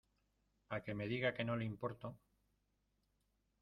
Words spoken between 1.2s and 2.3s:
que no le importo.